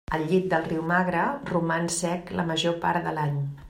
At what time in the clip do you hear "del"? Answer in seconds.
0.53-0.65